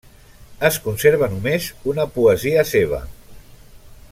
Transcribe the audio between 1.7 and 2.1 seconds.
una